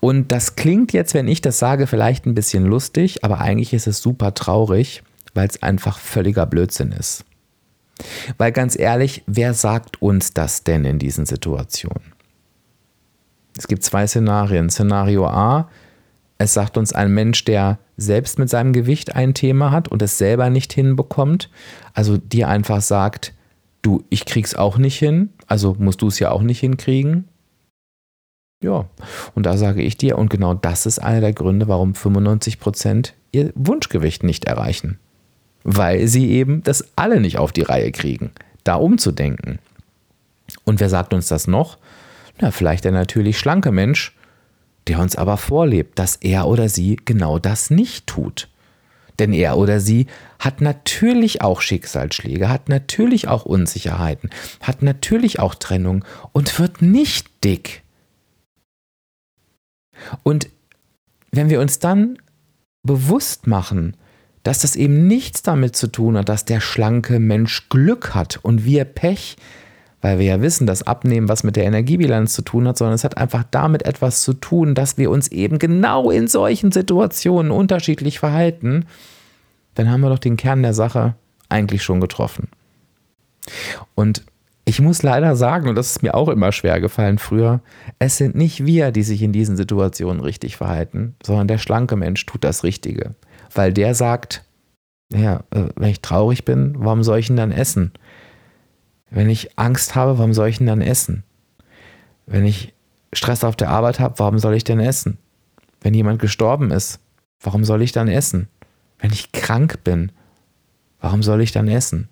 Und 0.00 0.32
das 0.32 0.56
klingt 0.56 0.92
jetzt, 0.92 1.14
wenn 1.14 1.28
ich 1.28 1.40
das 1.40 1.58
sage, 1.58 1.86
vielleicht 1.86 2.26
ein 2.26 2.34
bisschen 2.34 2.64
lustig, 2.64 3.24
aber 3.24 3.40
eigentlich 3.40 3.74
ist 3.74 3.86
es 3.86 4.00
super 4.00 4.34
traurig, 4.34 5.02
weil 5.34 5.48
es 5.48 5.62
einfach 5.62 5.98
völliger 5.98 6.46
Blödsinn 6.46 6.92
ist. 6.92 7.24
Weil 8.38 8.52
ganz 8.52 8.78
ehrlich, 8.78 9.22
wer 9.26 9.54
sagt 9.54 10.00
uns 10.00 10.32
das 10.32 10.64
denn 10.64 10.84
in 10.84 10.98
diesen 10.98 11.26
Situationen? 11.26 12.12
Es 13.56 13.68
gibt 13.68 13.82
zwei 13.82 14.06
Szenarien. 14.06 14.70
Szenario 14.70 15.26
A, 15.26 15.68
es 16.38 16.54
sagt 16.54 16.76
uns 16.76 16.92
ein 16.92 17.12
Mensch, 17.12 17.44
der 17.44 17.78
selbst 17.96 18.38
mit 18.38 18.50
seinem 18.50 18.72
Gewicht 18.72 19.14
ein 19.14 19.34
Thema 19.34 19.70
hat 19.70 19.88
und 19.88 20.02
es 20.02 20.18
selber 20.18 20.50
nicht 20.50 20.72
hinbekommt, 20.72 21.50
also 21.94 22.16
dir 22.16 22.48
einfach 22.48 22.80
sagt, 22.80 23.34
du, 23.82 24.04
ich 24.10 24.24
krieg's 24.24 24.54
auch 24.54 24.78
nicht 24.78 24.98
hin, 24.98 25.30
also 25.46 25.76
musst 25.78 26.02
du 26.02 26.08
es 26.08 26.18
ja 26.18 26.30
auch 26.30 26.42
nicht 26.42 26.60
hinkriegen. 26.60 27.28
Ja, 28.62 28.86
und 29.34 29.44
da 29.44 29.56
sage 29.56 29.82
ich 29.82 29.96
dir, 29.96 30.16
und 30.16 30.30
genau 30.30 30.54
das 30.54 30.86
ist 30.86 31.00
einer 31.00 31.20
der 31.20 31.32
Gründe, 31.32 31.66
warum 31.66 31.94
95 31.94 32.60
Prozent 32.60 33.14
ihr 33.32 33.52
Wunschgewicht 33.56 34.22
nicht 34.22 34.44
erreichen. 34.44 34.98
Weil 35.64 36.06
sie 36.06 36.30
eben 36.30 36.62
das 36.62 36.86
alle 36.96 37.20
nicht 37.20 37.38
auf 37.38 37.52
die 37.52 37.62
Reihe 37.62 37.90
kriegen, 37.90 38.30
da 38.62 38.76
umzudenken. 38.76 39.58
Und 40.64 40.80
wer 40.80 40.88
sagt 40.88 41.12
uns 41.12 41.28
das 41.28 41.48
noch? 41.48 41.78
Na, 42.40 42.52
vielleicht 42.52 42.84
der 42.84 42.92
natürlich 42.92 43.38
schlanke 43.38 43.72
Mensch, 43.72 44.16
der 44.86 45.00
uns 45.00 45.16
aber 45.16 45.36
vorlebt, 45.36 45.98
dass 45.98 46.16
er 46.16 46.46
oder 46.46 46.68
sie 46.68 46.96
genau 47.04 47.38
das 47.38 47.70
nicht 47.70 48.06
tut. 48.06 48.48
Denn 49.18 49.32
er 49.32 49.58
oder 49.58 49.80
sie 49.80 50.06
hat 50.38 50.60
natürlich 50.60 51.42
auch 51.42 51.60
Schicksalsschläge, 51.60 52.48
hat 52.48 52.68
natürlich 52.68 53.28
auch 53.28 53.44
Unsicherheiten, 53.44 54.30
hat 54.60 54.82
natürlich 54.82 55.38
auch 55.38 55.54
Trennung 55.54 56.04
und 56.32 56.58
wird 56.58 56.80
nicht 56.80 57.28
dick. 57.44 57.81
Und 60.22 60.48
wenn 61.30 61.50
wir 61.50 61.60
uns 61.60 61.78
dann 61.78 62.18
bewusst 62.82 63.46
machen, 63.46 63.96
dass 64.42 64.60
das 64.60 64.76
eben 64.76 65.06
nichts 65.06 65.42
damit 65.42 65.76
zu 65.76 65.86
tun 65.86 66.16
hat, 66.16 66.28
dass 66.28 66.44
der 66.44 66.60
schlanke 66.60 67.18
Mensch 67.18 67.68
Glück 67.68 68.14
hat 68.14 68.38
und 68.42 68.64
wir 68.64 68.84
Pech, 68.84 69.36
weil 70.00 70.18
wir 70.18 70.26
ja 70.26 70.42
wissen, 70.42 70.66
dass 70.66 70.82
Abnehmen 70.82 71.28
was 71.28 71.44
mit 71.44 71.54
der 71.54 71.64
Energiebilanz 71.64 72.34
zu 72.34 72.42
tun 72.42 72.66
hat, 72.66 72.76
sondern 72.76 72.96
es 72.96 73.04
hat 73.04 73.16
einfach 73.16 73.44
damit 73.50 73.84
etwas 73.84 74.22
zu 74.22 74.34
tun, 74.34 74.74
dass 74.74 74.98
wir 74.98 75.10
uns 75.10 75.28
eben 75.28 75.60
genau 75.60 76.10
in 76.10 76.26
solchen 76.26 76.72
Situationen 76.72 77.52
unterschiedlich 77.52 78.18
verhalten, 78.18 78.86
dann 79.74 79.90
haben 79.90 80.00
wir 80.00 80.10
doch 80.10 80.18
den 80.18 80.36
Kern 80.36 80.62
der 80.62 80.74
Sache 80.74 81.14
eigentlich 81.48 81.84
schon 81.84 82.00
getroffen. 82.00 82.48
Und 83.94 84.24
ich 84.64 84.80
muss 84.80 85.02
leider 85.02 85.34
sagen, 85.34 85.68
und 85.68 85.74
das 85.74 85.90
ist 85.90 86.02
mir 86.02 86.14
auch 86.14 86.28
immer 86.28 86.52
schwer 86.52 86.80
gefallen 86.80 87.18
früher, 87.18 87.60
es 87.98 88.16
sind 88.16 88.36
nicht 88.36 88.64
wir, 88.64 88.92
die 88.92 89.02
sich 89.02 89.22
in 89.22 89.32
diesen 89.32 89.56
Situationen 89.56 90.22
richtig 90.22 90.56
verhalten, 90.56 91.16
sondern 91.22 91.48
der 91.48 91.58
schlanke 91.58 91.96
Mensch 91.96 92.24
tut 92.26 92.44
das 92.44 92.62
Richtige. 92.62 93.14
Weil 93.52 93.72
der 93.72 93.94
sagt, 93.94 94.44
ja, 95.12 95.42
äh, 95.50 95.68
wenn 95.76 95.90
ich 95.90 96.00
traurig 96.00 96.44
bin, 96.44 96.74
warum 96.78 97.02
soll 97.02 97.18
ich 97.18 97.26
denn 97.26 97.36
dann 97.36 97.52
essen? 97.52 97.92
Wenn 99.10 99.28
ich 99.28 99.58
Angst 99.58 99.94
habe, 99.94 100.18
warum 100.18 100.32
soll 100.32 100.48
ich 100.48 100.58
denn 100.58 100.68
dann 100.68 100.80
essen? 100.80 101.24
Wenn 102.26 102.46
ich 102.46 102.72
Stress 103.12 103.44
auf 103.44 103.56
der 103.56 103.68
Arbeit 103.68 104.00
habe, 104.00 104.18
warum 104.18 104.38
soll 104.38 104.54
ich 104.54 104.64
denn 104.64 104.80
essen? 104.80 105.18
Wenn 105.80 105.92
jemand 105.92 106.20
gestorben 106.20 106.70
ist, 106.70 107.00
warum 107.40 107.64
soll 107.64 107.82
ich 107.82 107.92
dann 107.92 108.08
essen? 108.08 108.48
Wenn 108.98 109.12
ich 109.12 109.32
krank 109.32 109.82
bin, 109.84 110.12
warum 111.00 111.22
soll 111.22 111.42
ich 111.42 111.52
dann 111.52 111.68
essen? 111.68 112.08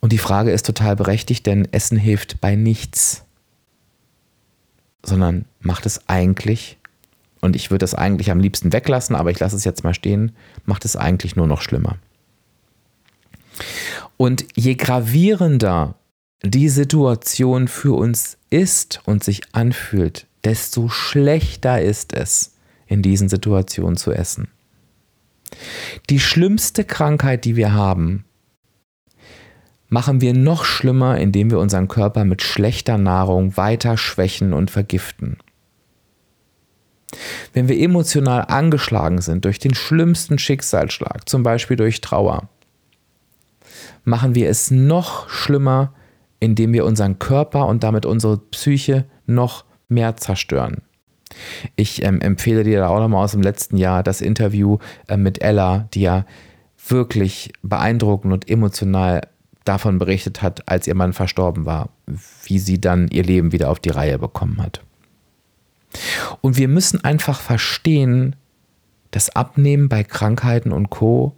Und 0.00 0.12
die 0.12 0.18
Frage 0.18 0.50
ist 0.50 0.66
total 0.66 0.96
berechtigt, 0.96 1.46
denn 1.46 1.68
Essen 1.72 1.98
hilft 1.98 2.40
bei 2.40 2.56
nichts, 2.56 3.24
sondern 5.04 5.44
macht 5.60 5.86
es 5.86 6.08
eigentlich, 6.08 6.78
und 7.40 7.56
ich 7.56 7.70
würde 7.70 7.84
es 7.84 7.94
eigentlich 7.94 8.30
am 8.30 8.40
liebsten 8.40 8.72
weglassen, 8.72 9.16
aber 9.16 9.30
ich 9.30 9.38
lasse 9.38 9.56
es 9.56 9.64
jetzt 9.64 9.84
mal 9.84 9.94
stehen, 9.94 10.32
macht 10.64 10.84
es 10.84 10.96
eigentlich 10.96 11.36
nur 11.36 11.46
noch 11.46 11.62
schlimmer. 11.62 11.96
Und 14.16 14.44
je 14.54 14.74
gravierender 14.74 15.94
die 16.42 16.68
Situation 16.68 17.68
für 17.68 17.94
uns 17.94 18.38
ist 18.48 19.00
und 19.04 19.22
sich 19.22 19.42
anfühlt, 19.52 20.26
desto 20.44 20.88
schlechter 20.88 21.82
ist 21.82 22.14
es, 22.14 22.54
in 22.86 23.02
diesen 23.02 23.28
Situationen 23.28 23.96
zu 23.96 24.12
essen. 24.12 24.48
Die 26.08 26.20
schlimmste 26.20 26.84
Krankheit, 26.84 27.44
die 27.44 27.56
wir 27.56 27.72
haben, 27.72 28.24
machen 29.90 30.20
wir 30.20 30.32
noch 30.32 30.64
schlimmer, 30.64 31.18
indem 31.18 31.50
wir 31.50 31.58
unseren 31.58 31.88
Körper 31.88 32.24
mit 32.24 32.40
schlechter 32.40 32.96
Nahrung 32.96 33.56
weiter 33.56 33.98
schwächen 33.98 34.54
und 34.54 34.70
vergiften. 34.70 35.36
Wenn 37.52 37.68
wir 37.68 37.78
emotional 37.78 38.46
angeschlagen 38.46 39.20
sind 39.20 39.44
durch 39.44 39.58
den 39.58 39.74
schlimmsten 39.74 40.38
Schicksalsschlag, 40.38 41.28
zum 41.28 41.42
Beispiel 41.42 41.76
durch 41.76 42.00
Trauer, 42.00 42.48
machen 44.04 44.36
wir 44.36 44.48
es 44.48 44.70
noch 44.70 45.28
schlimmer, 45.28 45.92
indem 46.38 46.72
wir 46.72 46.84
unseren 46.84 47.18
Körper 47.18 47.66
und 47.66 47.82
damit 47.82 48.06
unsere 48.06 48.38
Psyche 48.38 49.04
noch 49.26 49.64
mehr 49.88 50.16
zerstören. 50.16 50.82
Ich 51.74 52.04
ähm, 52.04 52.20
empfehle 52.20 52.62
dir 52.64 52.78
da 52.78 52.88
auch 52.88 53.00
nochmal 53.00 53.24
aus 53.24 53.32
dem 53.32 53.42
letzten 53.42 53.76
Jahr 53.76 54.02
das 54.02 54.20
Interview 54.20 54.78
äh, 55.08 55.16
mit 55.16 55.42
Ella, 55.42 55.88
die 55.94 56.02
ja 56.02 56.24
wirklich 56.88 57.52
beeindruckend 57.62 58.32
und 58.32 58.48
emotional 58.48 59.20
davon 59.70 59.98
berichtet 59.98 60.42
hat, 60.42 60.68
als 60.68 60.88
ihr 60.88 60.96
Mann 60.96 61.12
verstorben 61.12 61.64
war, 61.64 61.90
wie 62.44 62.58
sie 62.58 62.80
dann 62.80 63.06
ihr 63.08 63.22
Leben 63.22 63.52
wieder 63.52 63.70
auf 63.70 63.78
die 63.78 63.90
Reihe 63.90 64.18
bekommen 64.18 64.60
hat. 64.60 64.82
Und 66.40 66.56
wir 66.56 66.66
müssen 66.66 67.04
einfach 67.04 67.40
verstehen, 67.40 68.34
dass 69.12 69.30
Abnehmen 69.30 69.88
bei 69.88 70.02
Krankheiten 70.02 70.72
und 70.72 70.90
Co. 70.90 71.36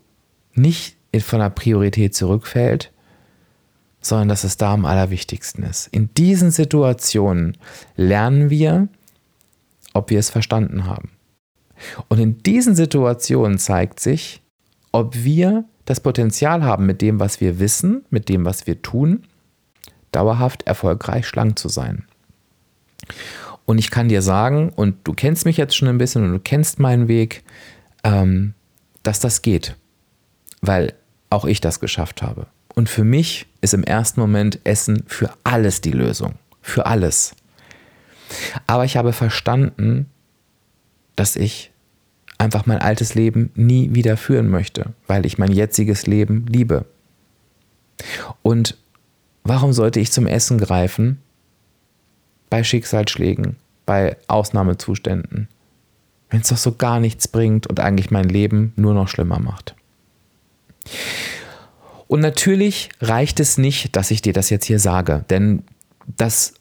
nicht 0.55 0.97
von 1.21 1.41
der 1.41 1.51
Priorität 1.51 2.15
zurückfällt, 2.15 2.91
sondern 4.01 4.31
dass 4.31 4.45
es 4.45 4.57
da 4.57 4.73
am 4.73 4.87
allerwichtigsten 4.87 5.63
ist. 5.63 5.89
In 5.89 6.13
diesen 6.15 6.51
Situationen 6.51 7.59
lernen 7.97 8.49
wir, 8.49 8.89
ob 9.93 10.09
wir 10.09 10.19
es 10.19 10.31
verstanden 10.31 10.87
haben. 10.87 11.11
Und 12.09 12.19
in 12.19 12.43
diesen 12.43 12.75
Situationen 12.75 13.59
zeigt 13.59 14.01
sich, 14.01 14.41
ob 14.91 15.15
wir 15.17 15.65
das 15.85 16.01
Potenzial 16.01 16.63
haben, 16.63 16.87
mit 16.87 17.03
dem, 17.03 17.21
was 17.21 17.41
wir 17.41 17.59
wissen, 17.59 18.05
mit 18.11 18.29
dem, 18.29 18.45
was 18.45 18.67
wir 18.67 18.83
tun, 18.83 19.25
dauerhaft 20.13 20.65
erfolgreich 20.65 21.27
schlank 21.27 21.59
zu 21.59 21.69
sein. 21.69 22.05
Und 23.65 23.79
ich 23.79 23.91
kann 23.91 24.09
dir 24.09 24.23
sagen, 24.23 24.71
und 24.71 24.97
du 25.05 25.13
kennst 25.13 25.45
mich 25.45 25.57
jetzt 25.57 25.77
schon 25.77 25.89
ein 25.89 25.99
bisschen 25.99 26.25
und 26.25 26.33
du 26.33 26.39
kennst 26.39 26.79
meinen 26.79 27.09
Weg, 27.09 27.43
ähm, 28.05 28.55
dass 29.03 29.21
das 29.21 29.43
geht, 29.43 29.77
weil 30.61 30.95
auch 31.31 31.45
ich 31.45 31.61
das 31.61 31.81
geschafft 31.81 32.23
habe. 32.23 32.47
Und 32.75 32.89
für 32.89 33.05
mich 33.05 33.47
ist 33.61 33.75
im 33.75 33.85
ersten 33.85 34.21
Moment 34.21 34.61
Essen 34.65 35.05
für 35.07 35.31
alles 35.45 35.81
die 35.81 35.93
Lösung. 35.93 36.35
Für 36.61 36.87
alles. 36.87 37.35
Aber 38.67 38.85
ich 38.85 38.97
habe 38.97 39.13
verstanden, 39.13 40.07
dass 41.17 41.37
ich 41.37 41.72
einfach 42.43 42.67
mein 42.67 42.79
altes 42.79 43.15
Leben 43.15 43.51
nie 43.55 43.95
wieder 43.95 44.17
führen 44.17 44.51
möchte, 44.51 44.87
weil 45.07 45.25
ich 45.27 45.39
mein 45.39 45.53
jetziges 45.53 46.09
Leben 46.09 46.45
liebe. 46.49 46.85
Und 48.43 48.77
warum 49.45 49.73
sollte 49.73 50.01
ich 50.01 50.11
zum 50.11 50.27
Essen 50.27 50.59
greifen 50.59 51.19
bei 52.51 52.65
Schicksalsschlägen, 52.65 53.57
bei 53.87 54.17
Ausnahmezuständen, 54.27 55.47
wenn 56.31 56.41
es 56.41 56.49
doch 56.49 56.57
so 56.57 56.73
gar 56.73 56.99
nichts 56.99 57.29
bringt 57.29 57.69
und 57.69 57.79
eigentlich 57.79 58.11
mein 58.11 58.29
Leben 58.29 58.73
nur 58.75 58.93
noch 58.93 59.07
schlimmer 59.07 59.39
macht? 59.39 59.77
Und 62.09 62.21
natürlich 62.21 62.89
reicht 63.01 63.39
es 63.39 63.57
nicht, 63.57 63.95
dass 63.95 64.11
ich 64.11 64.21
dir 64.21 64.33
das 64.33 64.51
jetzt 64.51 64.65
hier 64.65 64.81
sage, 64.81 65.25
denn 65.31 65.63
das 66.17 66.55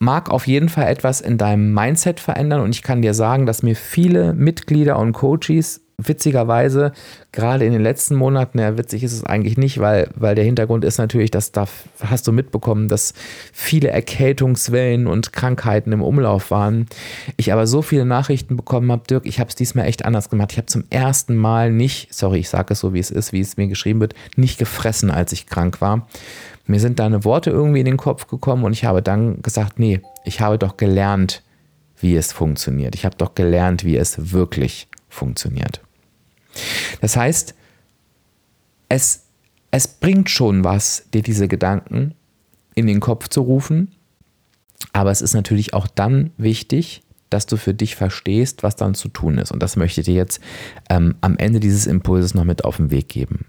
mag 0.00 0.30
auf 0.30 0.46
jeden 0.46 0.70
Fall 0.70 0.88
etwas 0.88 1.20
in 1.20 1.38
deinem 1.38 1.72
Mindset 1.72 2.20
verändern 2.20 2.62
und 2.62 2.74
ich 2.74 2.82
kann 2.82 3.02
dir 3.02 3.14
sagen, 3.14 3.46
dass 3.46 3.62
mir 3.62 3.76
viele 3.76 4.32
Mitglieder 4.32 4.98
und 4.98 5.12
Coaches 5.12 5.82
witzigerweise 6.08 6.92
gerade 7.32 7.64
in 7.64 7.72
den 7.72 7.82
letzten 7.82 8.14
Monaten, 8.14 8.58
ja 8.58 8.76
witzig 8.76 9.02
ist 9.02 9.12
es 9.12 9.24
eigentlich 9.24 9.56
nicht, 9.56 9.78
weil, 9.78 10.08
weil 10.14 10.34
der 10.34 10.44
Hintergrund 10.44 10.84
ist 10.84 10.98
natürlich, 10.98 11.30
dass 11.30 11.52
da 11.52 11.66
hast 12.04 12.26
du 12.26 12.32
mitbekommen, 12.32 12.88
dass 12.88 13.14
viele 13.52 13.88
Erkältungswellen 13.88 15.06
und 15.06 15.32
Krankheiten 15.32 15.92
im 15.92 16.02
Umlauf 16.02 16.50
waren. 16.50 16.86
Ich 17.36 17.52
aber 17.52 17.66
so 17.66 17.82
viele 17.82 18.04
Nachrichten 18.04 18.56
bekommen 18.56 18.90
habe, 18.90 19.02
Dirk, 19.08 19.26
ich 19.26 19.40
habe 19.40 19.48
es 19.48 19.54
diesmal 19.54 19.86
echt 19.86 20.04
anders 20.04 20.28
gemacht. 20.28 20.52
Ich 20.52 20.58
habe 20.58 20.66
zum 20.66 20.84
ersten 20.90 21.36
Mal 21.36 21.72
nicht, 21.72 22.12
sorry, 22.14 22.38
ich 22.38 22.48
sage 22.48 22.72
es 22.72 22.80
so, 22.80 22.94
wie 22.94 23.00
es 23.00 23.10
ist, 23.10 23.32
wie 23.32 23.40
es 23.40 23.56
mir 23.56 23.68
geschrieben 23.68 24.00
wird, 24.00 24.14
nicht 24.36 24.58
gefressen, 24.58 25.10
als 25.10 25.32
ich 25.32 25.46
krank 25.46 25.80
war. 25.80 26.08
Mir 26.66 26.80
sind 26.80 26.98
deine 26.98 27.24
Worte 27.24 27.50
irgendwie 27.50 27.80
in 27.80 27.86
den 27.86 27.96
Kopf 27.96 28.26
gekommen 28.26 28.64
und 28.64 28.72
ich 28.72 28.84
habe 28.84 29.02
dann 29.02 29.42
gesagt, 29.42 29.78
nee, 29.78 30.00
ich 30.24 30.40
habe 30.40 30.58
doch 30.58 30.76
gelernt, 30.76 31.42
wie 32.00 32.16
es 32.16 32.32
funktioniert. 32.32 32.94
Ich 32.94 33.04
habe 33.04 33.16
doch 33.16 33.34
gelernt, 33.34 33.84
wie 33.84 33.96
es 33.96 34.32
wirklich 34.32 34.88
funktioniert. 35.08 35.80
Das 37.00 37.16
heißt, 37.16 37.54
es, 38.88 39.24
es 39.70 39.88
bringt 39.88 40.30
schon 40.30 40.64
was, 40.64 41.04
dir 41.12 41.22
diese 41.22 41.48
Gedanken 41.48 42.14
in 42.74 42.86
den 42.86 43.00
Kopf 43.00 43.28
zu 43.28 43.42
rufen, 43.42 43.94
aber 44.92 45.10
es 45.10 45.22
ist 45.22 45.34
natürlich 45.34 45.74
auch 45.74 45.86
dann 45.86 46.30
wichtig, 46.36 47.02
dass 47.30 47.46
du 47.46 47.56
für 47.56 47.74
dich 47.74 47.94
verstehst, 47.94 48.62
was 48.62 48.76
dann 48.76 48.94
zu 48.94 49.08
tun 49.08 49.38
ist. 49.38 49.52
Und 49.52 49.62
das 49.62 49.76
möchte 49.76 50.00
ich 50.00 50.06
dir 50.06 50.14
jetzt 50.14 50.40
ähm, 50.88 51.14
am 51.20 51.38
Ende 51.38 51.60
dieses 51.60 51.86
Impulses 51.86 52.34
noch 52.34 52.44
mit 52.44 52.64
auf 52.64 52.78
den 52.78 52.90
Weg 52.90 53.08
geben. 53.08 53.46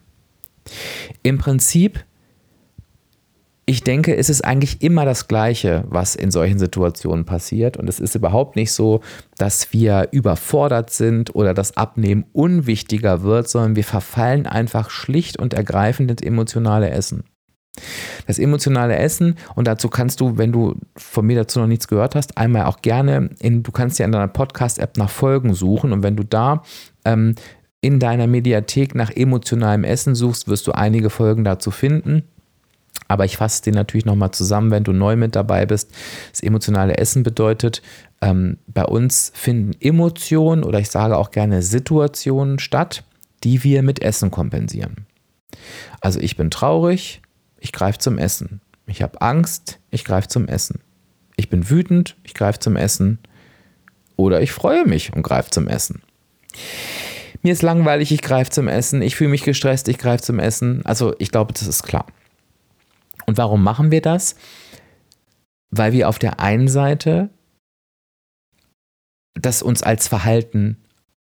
Im 1.23 1.39
Prinzip 1.39 2.05
ich 3.81 3.85
denke, 3.85 4.15
es 4.15 4.29
ist 4.29 4.45
eigentlich 4.45 4.83
immer 4.83 5.05
das 5.05 5.27
Gleiche, 5.27 5.85
was 5.87 6.15
in 6.15 6.29
solchen 6.29 6.59
Situationen 6.59 7.25
passiert. 7.25 7.77
Und 7.77 7.89
es 7.89 7.99
ist 7.99 8.13
überhaupt 8.13 8.55
nicht 8.55 8.73
so, 8.73 9.01
dass 9.39 9.73
wir 9.73 10.09
überfordert 10.11 10.91
sind 10.91 11.33
oder 11.33 11.55
das 11.55 11.77
Abnehmen 11.77 12.25
unwichtiger 12.31 13.23
wird, 13.23 13.49
sondern 13.49 13.75
wir 13.75 13.83
verfallen 13.83 14.45
einfach 14.45 14.91
schlicht 14.91 15.39
und 15.39 15.55
ergreifend 15.55 16.11
ins 16.11 16.21
emotionale 16.21 16.91
Essen. 16.91 17.23
Das 18.27 18.37
emotionale 18.37 18.97
Essen, 18.97 19.35
und 19.55 19.67
dazu 19.67 19.89
kannst 19.89 20.21
du, 20.21 20.37
wenn 20.37 20.51
du 20.51 20.75
von 20.95 21.25
mir 21.25 21.37
dazu 21.37 21.59
noch 21.59 21.65
nichts 21.65 21.87
gehört 21.87 22.13
hast, 22.13 22.37
einmal 22.37 22.65
auch 22.65 22.83
gerne, 22.83 23.31
in, 23.39 23.63
du 23.63 23.71
kannst 23.71 23.97
ja 23.97 24.05
in 24.05 24.11
deiner 24.11 24.27
Podcast-App 24.27 24.95
nach 24.97 25.09
Folgen 25.09 25.55
suchen 25.55 25.91
und 25.91 26.03
wenn 26.03 26.15
du 26.15 26.23
da 26.23 26.61
ähm, 27.03 27.33
in 27.81 27.99
deiner 27.99 28.27
Mediathek 28.27 28.93
nach 28.93 29.09
emotionalem 29.09 29.83
Essen 29.85 30.13
suchst, 30.13 30.47
wirst 30.47 30.67
du 30.67 30.71
einige 30.71 31.09
Folgen 31.09 31.43
dazu 31.43 31.71
finden. 31.71 32.25
Aber 33.11 33.25
ich 33.25 33.35
fasse 33.35 33.61
den 33.61 33.73
natürlich 33.73 34.05
nochmal 34.05 34.31
zusammen, 34.31 34.71
wenn 34.71 34.85
du 34.85 34.93
neu 34.93 35.17
mit 35.17 35.35
dabei 35.35 35.65
bist. 35.65 35.91
Das 36.31 36.39
emotionale 36.39 36.97
Essen 36.97 37.23
bedeutet, 37.23 37.81
ähm, 38.21 38.57
bei 38.67 38.85
uns 38.85 39.33
finden 39.35 39.73
Emotionen 39.81 40.63
oder 40.63 40.79
ich 40.79 40.89
sage 40.89 41.17
auch 41.17 41.31
gerne 41.31 41.61
Situationen 41.61 42.57
statt, 42.57 43.03
die 43.43 43.65
wir 43.65 43.83
mit 43.83 44.01
Essen 44.01 44.31
kompensieren. 44.31 45.07
Also 45.99 46.21
ich 46.21 46.37
bin 46.37 46.49
traurig, 46.51 47.21
ich 47.59 47.73
greife 47.73 47.99
zum 47.99 48.17
Essen. 48.17 48.61
Ich 48.85 49.01
habe 49.01 49.21
Angst, 49.21 49.79
ich 49.89 50.05
greife 50.05 50.29
zum 50.29 50.47
Essen. 50.47 50.79
Ich 51.35 51.49
bin 51.49 51.69
wütend, 51.69 52.15
ich 52.23 52.33
greife 52.33 52.59
zum 52.59 52.77
Essen. 52.77 53.19
Oder 54.15 54.41
ich 54.41 54.53
freue 54.53 54.85
mich 54.85 55.11
und 55.11 55.23
greife 55.23 55.49
zum 55.49 55.67
Essen. 55.67 56.01
Mir 57.41 57.51
ist 57.51 57.61
langweilig, 57.61 58.13
ich 58.13 58.21
greife 58.21 58.51
zum 58.51 58.69
Essen. 58.69 59.01
Ich 59.01 59.17
fühle 59.17 59.31
mich 59.31 59.43
gestresst, 59.43 59.89
ich 59.89 59.97
greife 59.97 60.23
zum 60.23 60.39
Essen. 60.39 60.85
Also 60.85 61.13
ich 61.19 61.29
glaube, 61.29 61.51
das 61.51 61.67
ist 61.67 61.83
klar. 61.83 62.05
Und 63.31 63.37
warum 63.37 63.63
machen 63.63 63.91
wir 63.91 64.01
das? 64.01 64.35
Weil 65.69 65.93
wir 65.93 66.09
auf 66.09 66.19
der 66.19 66.41
einen 66.41 66.67
Seite 66.67 67.29
das 69.35 69.63
uns 69.63 69.83
als 69.83 70.09
Verhalten 70.09 70.75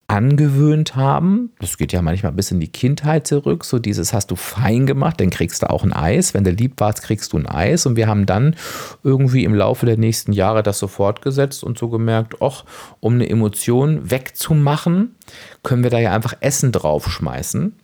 angewöhnt 0.08 0.96
haben. 0.96 1.52
Das 1.60 1.78
geht 1.78 1.92
ja 1.92 2.02
manchmal 2.02 2.32
bis 2.32 2.50
in 2.50 2.58
die 2.58 2.66
Kindheit 2.66 3.28
zurück. 3.28 3.64
So 3.64 3.78
dieses 3.78 4.12
hast 4.12 4.32
du 4.32 4.34
fein 4.34 4.86
gemacht, 4.86 5.20
dann 5.20 5.30
kriegst 5.30 5.62
du 5.62 5.70
auch 5.70 5.84
ein 5.84 5.92
Eis. 5.92 6.34
Wenn 6.34 6.42
du 6.42 6.50
lieb 6.50 6.80
warst, 6.80 7.02
kriegst 7.02 7.32
du 7.32 7.38
ein 7.38 7.46
Eis. 7.46 7.86
Und 7.86 7.94
wir 7.94 8.08
haben 8.08 8.26
dann 8.26 8.56
irgendwie 9.04 9.44
im 9.44 9.54
Laufe 9.54 9.86
der 9.86 9.96
nächsten 9.96 10.32
Jahre 10.32 10.64
das 10.64 10.80
so 10.80 10.88
fortgesetzt 10.88 11.62
und 11.62 11.78
so 11.78 11.88
gemerkt, 11.90 12.42
ach, 12.42 12.64
um 12.98 13.14
eine 13.14 13.30
Emotion 13.30 14.10
wegzumachen, 14.10 15.14
können 15.62 15.84
wir 15.84 15.90
da 15.90 16.00
ja 16.00 16.12
einfach 16.12 16.34
Essen 16.40 16.72
draufschmeißen. 16.72 17.76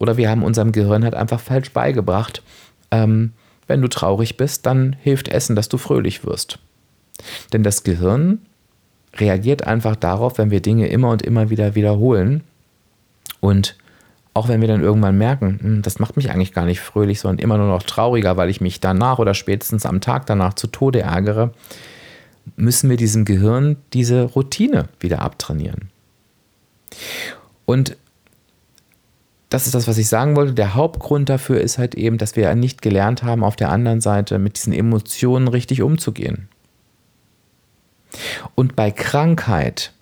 Oder 0.00 0.16
wir 0.16 0.28
haben 0.28 0.42
unserem 0.42 0.72
Gehirn 0.72 1.04
halt 1.04 1.14
einfach 1.14 1.38
falsch 1.38 1.72
beigebracht, 1.72 2.42
ähm, 2.90 3.32
wenn 3.66 3.82
du 3.82 3.88
traurig 3.88 4.36
bist, 4.36 4.66
dann 4.66 4.96
hilft 5.00 5.28
Essen, 5.28 5.56
dass 5.56 5.68
du 5.68 5.78
fröhlich 5.78 6.24
wirst. 6.24 6.58
Denn 7.52 7.62
das 7.62 7.84
Gehirn 7.84 8.40
reagiert 9.14 9.66
einfach 9.66 9.96
darauf, 9.96 10.38
wenn 10.38 10.50
wir 10.50 10.60
Dinge 10.60 10.88
immer 10.88 11.10
und 11.10 11.22
immer 11.22 11.50
wieder 11.50 11.74
wiederholen. 11.74 12.42
Und 13.40 13.76
auch 14.34 14.48
wenn 14.48 14.60
wir 14.60 14.68
dann 14.68 14.82
irgendwann 14.82 15.18
merken, 15.18 15.58
hm, 15.60 15.82
das 15.82 15.98
macht 15.98 16.16
mich 16.16 16.30
eigentlich 16.30 16.52
gar 16.52 16.64
nicht 16.64 16.80
fröhlich, 16.80 17.20
sondern 17.20 17.42
immer 17.42 17.58
nur 17.58 17.66
noch 17.66 17.82
trauriger, 17.82 18.36
weil 18.36 18.50
ich 18.50 18.60
mich 18.60 18.80
danach 18.80 19.18
oder 19.18 19.34
spätestens 19.34 19.86
am 19.86 20.00
Tag 20.00 20.26
danach 20.26 20.54
zu 20.54 20.66
Tode 20.66 21.00
ärgere, 21.00 21.52
müssen 22.56 22.90
wir 22.90 22.96
diesem 22.96 23.24
Gehirn 23.24 23.76
diese 23.92 24.22
Routine 24.22 24.88
wieder 24.98 25.22
abtrainieren. 25.22 25.90
Und 27.66 27.96
das 29.50 29.66
ist 29.66 29.74
das, 29.74 29.88
was 29.88 29.98
ich 29.98 30.08
sagen 30.08 30.36
wollte. 30.36 30.54
Der 30.54 30.74
Hauptgrund 30.74 31.28
dafür 31.28 31.60
ist 31.60 31.76
halt 31.76 31.96
eben, 31.96 32.18
dass 32.18 32.36
wir 32.36 32.54
nicht 32.54 32.82
gelernt 32.82 33.24
haben, 33.24 33.44
auf 33.44 33.56
der 33.56 33.70
anderen 33.70 34.00
Seite 34.00 34.38
mit 34.38 34.56
diesen 34.56 34.72
Emotionen 34.72 35.48
richtig 35.48 35.82
umzugehen. 35.82 36.48
Und 38.54 38.76
bei 38.76 38.92
Krankheit, 38.92 39.92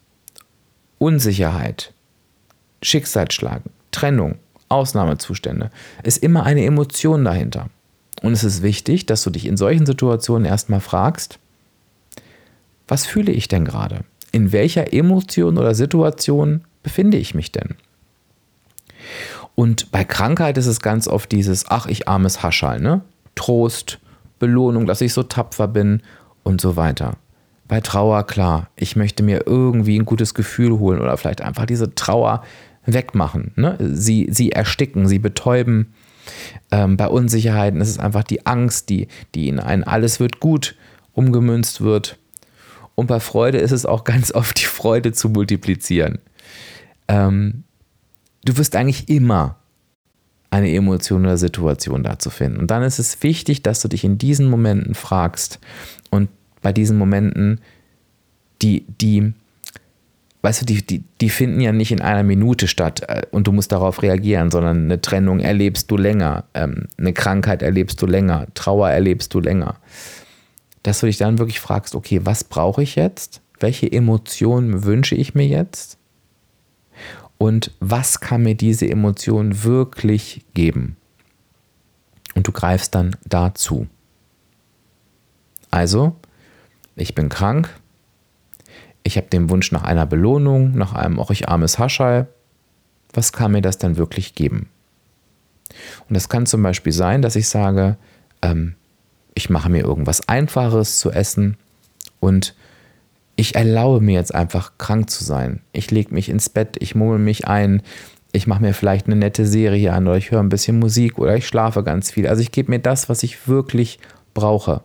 Unsicherheit, 0.99 1.95
Schicksalsschlag, 2.83 3.63
Trennung, 3.91 4.37
Ausnahmezustände 4.69 5.71
ist 6.03 6.23
immer 6.23 6.45
eine 6.45 6.65
Emotion 6.65 7.25
dahinter. 7.25 7.71
Und 8.23 8.33
es 8.33 8.45
ist 8.45 8.63
wichtig, 8.63 9.07
dass 9.07 9.23
du 9.23 9.31
dich 9.31 9.47
in 9.47 9.57
solchen 9.57 9.87
Situationen 9.87 10.45
erstmal 10.45 10.81
fragst, 10.81 11.39
was 12.87 13.07
fühle 13.07 13.33
ich 13.33 13.49
denn 13.49 13.65
gerade? 13.65 14.05
In 14.31 14.53
welcher 14.53 14.93
Emotion 14.93 15.57
oder 15.57 15.75
Situation 15.75 16.65
befinde 16.83 17.17
ich 17.17 17.35
mich 17.35 17.51
denn? 17.51 17.77
Und 19.59 19.91
bei 19.91 20.05
Krankheit 20.05 20.57
ist 20.57 20.69
es 20.69 20.79
ganz 20.79 21.09
oft 21.09 21.33
dieses, 21.33 21.65
ach, 21.69 21.87
ich 21.87 22.07
armes 22.07 22.45
Haschall, 22.45 22.79
ne? 22.79 23.01
Trost, 23.35 23.99
Belohnung, 24.39 24.87
dass 24.87 25.01
ich 25.01 25.13
so 25.13 25.25
tapfer 25.25 25.67
bin 25.67 26.01
und 26.45 26.61
so 26.61 26.77
weiter. 26.77 27.15
Bei 27.67 27.81
Trauer, 27.81 28.25
klar, 28.25 28.71
ich 28.77 28.95
möchte 28.95 29.25
mir 29.25 29.49
irgendwie 29.49 29.99
ein 29.99 30.05
gutes 30.05 30.35
Gefühl 30.35 30.79
holen 30.79 31.01
oder 31.01 31.17
vielleicht 31.17 31.41
einfach 31.41 31.67
diese 31.67 31.93
Trauer 31.97 32.45
wegmachen. 32.87 33.51
Ne? 33.57 33.77
Sie, 33.81 34.29
sie 34.31 34.53
ersticken, 34.53 35.09
sie 35.09 35.19
betäuben. 35.19 35.93
Ähm, 36.71 36.97
bei 36.97 37.09
Unsicherheiten 37.09 37.81
ist 37.81 37.91
es 37.91 37.99
einfach 37.99 38.23
die 38.23 38.47
Angst, 38.47 38.89
die, 38.91 39.09
die 39.35 39.49
in 39.49 39.59
ein 39.59 39.83
Alles 39.83 40.21
wird 40.21 40.39
gut 40.39 40.77
umgemünzt 41.15 41.81
wird. 41.81 42.17
Und 42.95 43.09
bei 43.09 43.19
Freude 43.19 43.59
ist 43.59 43.73
es 43.73 43.87
auch 43.87 44.05
ganz 44.13 44.31
oft 44.31 44.61
die 44.61 44.67
Freude 44.67 45.11
zu 45.11 45.29
multiplizieren. 45.29 46.21
Ähm, 47.09 47.65
du 48.45 48.57
wirst 48.57 48.77
eigentlich 48.77 49.09
immer 49.09 49.57
eine 50.51 50.73
Emotion 50.73 51.25
oder 51.25 51.37
Situation 51.37 52.03
dazu 52.03 52.31
finden. 52.31 52.59
Und 52.59 52.71
dann 52.71 52.83
ist 52.83 52.99
es 52.99 53.23
wichtig, 53.23 53.63
dass 53.63 53.81
du 53.81 53.89
dich 53.89 54.05
in 54.05 54.19
diesen 54.19 54.49
Momenten 54.49 54.95
fragst 54.95 55.59
und 56.11 56.31
bei 56.63 56.73
diesen 56.73 56.97
Momenten, 56.97 57.61
die, 58.63 58.85
die, 59.01 59.33
weißt 60.43 60.63
du, 60.63 60.67
die, 60.67 60.83
die, 60.85 61.05
die 61.21 61.31
finden 61.31 61.61
ja 61.61 61.73
nicht 61.73 61.93
in 61.93 62.01
einer 62.01 62.23
Minute 62.23 62.67
statt 62.67 63.03
äh, 63.09 63.23
und 63.31 63.47
du 63.47 63.53
musst 63.53 63.73
darauf 63.73 64.03
reagieren, 64.03 64.51
sondern 64.51 64.85
eine 64.85 65.01
Trennung 65.01 65.41
erlebst 65.41 65.91
du 65.91 65.97
länger, 65.97 66.45
ähm, 66.55 66.89
eine 66.97 67.13
Krankheit 67.13 67.63
erlebst 67.63 68.01
du 68.01 68.07
länger, 68.07 68.47
Trauer 68.55 68.91
erlebst 68.91 69.35
du 69.35 69.41
länger. 69.41 69.77
Dass 70.83 71.01
du 71.01 71.07
dich 71.07 71.19
dann 71.19 71.39
wirklich 71.39 71.61
fragst, 71.61 71.95
okay, 71.95 72.21
was 72.25 72.45
brauche 72.45 72.83
ich 72.83 72.97
jetzt? 72.97 73.43
Welche 73.61 73.91
Emotionen 73.91 74.85
wünsche 74.85 75.15
ich 75.15 75.35
mir 75.35 75.47
jetzt? 75.47 75.98
Und 77.39 77.73
was 77.81 78.21
kann 78.21 78.43
mir 78.43 78.57
diese 78.57 78.89
Emotion 78.89 79.63
wirklich 79.63 80.45
geben? 80.55 80.97
Und 82.35 82.47
du 82.47 82.53
greifst 82.53 82.95
dann 82.95 83.17
dazu. 83.25 83.87
Also, 85.71 86.17
ich 86.97 87.15
bin 87.15 87.29
krank, 87.29 87.71
ich 89.03 89.17
habe 89.17 89.29
den 89.29 89.49
Wunsch 89.51 89.73
nach 89.73 89.85
einer 89.85 90.07
Belohnung, 90.07 90.77
nach 90.77 90.93
einem 90.93 91.19
auch 91.19 91.31
ich 91.31 91.49
armes 91.49 91.79
Haschall. 91.79 92.29
Was 93.13 93.33
kann 93.33 93.53
mir 93.53 93.63
das 93.63 93.79
dann 93.79 93.97
wirklich 93.97 94.35
geben? 94.35 94.69
Und 96.09 96.15
das 96.15 96.29
kann 96.29 96.47
zum 96.47 96.63
Beispiel 96.63 96.93
sein, 96.93 97.23
dass 97.23 97.37
ich 97.37 97.49
sage, 97.49 97.97
ähm, 98.43 98.75
ich 99.35 99.51
mache 99.51 99.71
mir 99.71 99.83
irgendwas 99.83 100.29
Einfaches 100.29 100.99
zu 100.99 101.11
essen 101.11 101.57
und 102.21 102.55
ich 103.39 103.55
erlaube 103.55 104.05
mir 104.05 104.15
jetzt 104.15 104.35
einfach 104.35 104.73
krank 104.79 105.09
zu 105.11 105.23
sein. 105.23 105.61
Ich 105.71 105.93
lege 105.93 106.13
mich 106.13 106.29
ins 106.29 106.49
Bett, 106.49 106.77
ich 106.81 106.97
mummel 106.97 107.21
mich 107.21 107.47
ein, 107.47 107.83
ich 108.33 108.49
mache 108.49 108.61
mir 108.61 108.75
vielleicht 108.75 109.07
eine 109.07 109.15
nette 109.15 109.47
Serie 109.47 109.93
an 109.93 110.09
oder 110.09 110.17
ich 110.17 110.33
höre 110.33 110.41
ein 110.41 110.49
bisschen 110.49 110.81
Musik 110.81 111.19
oder 111.19 111.37
ich 111.37 111.47
schlafe 111.47 111.85
ganz 111.85 112.11
viel. 112.11 112.27
Also 112.27 112.43
ich 112.43 112.51
gebe 112.51 112.73
mir 112.73 112.81
das, 112.81 113.09
was 113.09 113.23
ich 113.23 113.47
wirklich 113.47 114.01
brauche. 114.35 114.81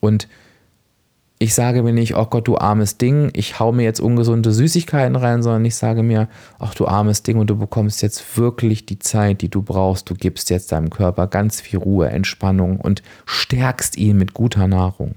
Und 0.00 0.26
ich 1.38 1.54
sage 1.54 1.84
mir 1.84 1.92
nicht, 1.92 2.16
oh 2.16 2.26
Gott, 2.26 2.48
du 2.48 2.58
armes 2.58 2.98
Ding, 2.98 3.30
ich 3.34 3.60
hau 3.60 3.70
mir 3.70 3.84
jetzt 3.84 4.00
ungesunde 4.00 4.50
Süßigkeiten 4.50 5.14
rein, 5.14 5.44
sondern 5.44 5.64
ich 5.64 5.76
sage 5.76 6.02
mir, 6.02 6.28
ach 6.58 6.74
du 6.74 6.88
armes 6.88 7.22
Ding 7.22 7.38
und 7.38 7.48
du 7.48 7.56
bekommst 7.56 8.02
jetzt 8.02 8.36
wirklich 8.36 8.84
die 8.84 8.98
Zeit, 8.98 9.42
die 9.42 9.48
du 9.48 9.62
brauchst. 9.62 10.10
Du 10.10 10.14
gibst 10.14 10.50
jetzt 10.50 10.72
deinem 10.72 10.90
Körper 10.90 11.28
ganz 11.28 11.60
viel 11.60 11.78
Ruhe, 11.78 12.08
Entspannung 12.08 12.80
und 12.80 13.04
stärkst 13.26 13.96
ihn 13.96 14.16
mit 14.16 14.34
guter 14.34 14.66
Nahrung. 14.66 15.14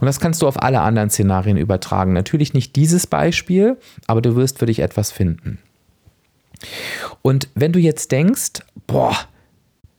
Und 0.00 0.06
das 0.06 0.20
kannst 0.20 0.42
du 0.42 0.48
auf 0.48 0.62
alle 0.62 0.80
anderen 0.80 1.10
Szenarien 1.10 1.56
übertragen. 1.56 2.12
Natürlich 2.12 2.54
nicht 2.54 2.76
dieses 2.76 3.06
Beispiel, 3.06 3.78
aber 4.06 4.22
du 4.22 4.36
wirst 4.36 4.58
für 4.58 4.66
dich 4.66 4.80
etwas 4.80 5.10
finden. 5.10 5.58
Und 7.22 7.48
wenn 7.54 7.72
du 7.72 7.78
jetzt 7.78 8.12
denkst, 8.12 8.62
boah, 8.86 9.16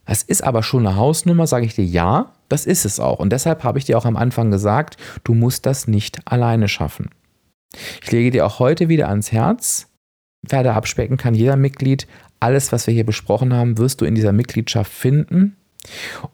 das 0.05 0.23
ist 0.23 0.43
aber 0.43 0.63
schon 0.63 0.87
eine 0.87 0.95
Hausnummer, 0.95 1.47
sage 1.47 1.65
ich 1.65 1.75
dir 1.75 1.85
ja, 1.85 2.31
das 2.49 2.65
ist 2.65 2.85
es 2.85 2.99
auch. 2.99 3.19
Und 3.19 3.31
deshalb 3.31 3.63
habe 3.63 3.77
ich 3.77 3.85
dir 3.85 3.97
auch 3.97 4.05
am 4.05 4.15
Anfang 4.15 4.51
gesagt, 4.51 4.97
du 5.23 5.33
musst 5.33 5.65
das 5.65 5.87
nicht 5.87 6.19
alleine 6.25 6.69
schaffen. 6.69 7.09
Ich 8.01 8.11
lege 8.11 8.31
dir 8.31 8.45
auch 8.45 8.59
heute 8.59 8.87
wieder 8.87 9.09
ans 9.09 9.31
Herz, 9.31 9.87
werde 10.41 10.73
abspecken 10.73 11.17
kann 11.17 11.35
jeder 11.35 11.57
Mitglied. 11.57 12.07
Alles, 12.39 12.71
was 12.71 12.87
wir 12.87 12.93
hier 12.93 13.05
besprochen 13.05 13.53
haben, 13.53 13.77
wirst 13.77 13.99
du 13.99 14.05
in 14.05 14.15
dieser 14.15 14.31
Mitgliedschaft 14.31 14.91
finden. 14.91 15.57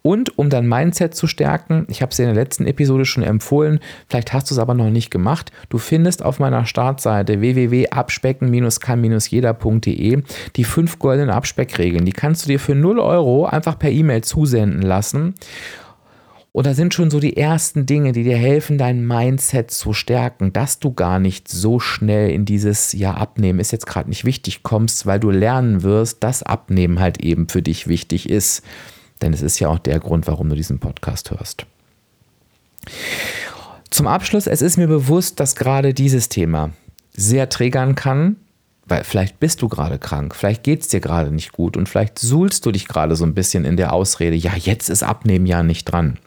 Und 0.01 0.38
um 0.38 0.50
dein 0.50 0.67
Mindset 0.67 1.15
zu 1.15 1.27
stärken, 1.27 1.86
ich 1.89 2.01
habe 2.01 2.12
es 2.12 2.19
in 2.19 2.25
der 2.25 2.36
letzten 2.36 2.65
Episode 2.65 3.05
schon 3.05 3.24
empfohlen, 3.24 3.79
vielleicht 4.07 4.33
hast 4.33 4.50
du 4.50 4.55
es 4.55 4.60
aber 4.60 4.74
noch 4.74 4.89
nicht 4.89 5.12
gemacht, 5.12 5.51
du 5.69 5.77
findest 5.77 6.24
auf 6.24 6.39
meiner 6.39 6.65
Startseite 6.65 7.39
www.abspecken-kann-jeder.de 7.41 10.24
die 10.56 10.63
fünf 10.63 10.97
goldenen 10.99 11.30
Abspeckregeln. 11.30 12.06
Die 12.06 12.12
kannst 12.12 12.45
du 12.45 12.49
dir 12.49 12.60
für 12.60 12.75
0 12.75 12.99
Euro 12.99 13.45
einfach 13.45 13.80
per 13.80 13.91
E-Mail 13.91 14.23
zusenden 14.23 14.82
lassen. 14.82 15.36
Und 16.54 16.67
da 16.67 16.75
sind 16.75 16.93
schon 16.93 17.10
so 17.10 17.19
die 17.19 17.36
ersten 17.36 17.88
Dinge, 17.88 18.12
die 18.12 18.23
dir 18.23 18.38
helfen, 18.38 18.77
dein 18.77 19.08
Mindset 19.08 19.71
zu 19.71 19.91
stärken, 19.91 20.54
dass 20.54 20.77
du 20.77 20.93
gar 20.93 21.17
nicht 21.17 21.47
so 21.47 21.80
schnell 21.80 22.30
in 22.30 22.45
dieses 22.45 22.93
Ja, 22.93 23.15
abnehmen 23.15 23.60
ist 23.60 23.71
jetzt 23.71 23.88
gerade 23.88 24.08
nicht 24.08 24.23
wichtig 24.23 24.62
kommst, 24.62 25.08
weil 25.08 25.19
du 25.19 25.32
lernen 25.32 25.82
wirst, 25.82 26.23
dass 26.23 26.43
Abnehmen 26.43 26.99
halt 26.99 27.23
eben 27.23 27.49
für 27.49 27.63
dich 27.63 27.88
wichtig 27.88 28.30
ist. 28.30 28.62
Denn 29.23 29.31
es 29.31 29.41
ist 29.41 29.57
ja 29.59 29.69
auch 29.69 29.79
der 29.79 30.01
Grund, 30.01 30.27
warum 30.27 30.49
du 30.49 30.55
diesen 30.55 30.79
Podcast 30.79 31.31
hörst. 31.31 31.65
Zum 33.89 34.05
Abschluss, 34.05 34.47
es 34.47 34.62
ist 34.62 34.75
mir 34.75 34.88
bewusst, 34.88 35.39
dass 35.39 35.55
gerade 35.55 35.93
dieses 35.93 36.27
Thema 36.27 36.71
sehr 37.13 37.47
triggern 37.47 37.95
kann, 37.95 38.36
weil 38.86 39.05
vielleicht 39.05 39.39
bist 39.39 39.62
du 39.62 39.69
gerade 39.69 39.97
krank, 39.97 40.36
vielleicht 40.36 40.63
geht 40.63 40.81
es 40.81 40.89
dir 40.89 40.99
gerade 40.99 41.31
nicht 41.31 41.53
gut 41.53 41.77
und 41.77 41.88
vielleicht 41.88 42.19
suhlst 42.19 42.65
du 42.65 42.73
dich 42.73 42.86
gerade 42.86 43.15
so 43.15 43.23
ein 43.23 43.33
bisschen 43.33 43.63
in 43.63 43.77
der 43.77 43.93
Ausrede, 43.93 44.36
ja, 44.36 44.57
jetzt 44.57 44.89
ist 44.89 45.03
Abnehmen 45.03 45.45
ja 45.45 45.63
nicht 45.63 45.86
dran. 45.86 46.19